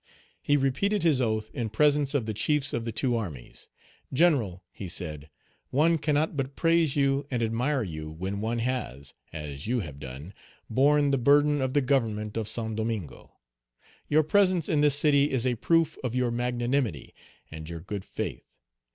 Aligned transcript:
He 0.41 0.57
repeated 0.57 1.03
his 1.03 1.21
oath 1.21 1.51
in 1.53 1.69
presence 1.69 2.15
of 2.15 2.25
the 2.25 2.33
chiefs 2.33 2.73
of 2.73 2.85
the 2.85 2.91
two 2.91 3.15
armies. 3.15 3.67
"General," 4.11 4.63
he 4.71 4.87
said, 4.87 5.29
"one 5.69 5.99
cannot 5.99 6.35
but 6.35 6.55
praise 6.55 6.95
you 6.95 7.27
and 7.29 7.43
admire 7.43 7.83
you 7.83 8.09
when 8.09 8.41
one 8.41 8.57
has, 8.57 9.13
as 9.31 9.67
you 9.67 9.81
have 9.81 9.99
Page 9.99 9.99
212 9.99 9.99
done, 9.99 10.33
borne 10.71 11.11
the 11.11 11.19
burden 11.19 11.61
of 11.61 11.75
the 11.75 11.81
government 11.81 12.35
of 12.35 12.47
Saint 12.47 12.77
Domingo. 12.77 13.33
Your 14.09 14.23
presence 14.23 14.67
in 14.67 14.81
this 14.81 14.95
city 14.95 15.29
is 15.29 15.45
a 15.45 15.53
proof 15.53 15.99
of 16.03 16.15
your 16.15 16.31
magnanimity 16.31 17.13
and 17.51 17.69
your 17.69 17.81
good 17.81 18.03
faith. 18.03 18.57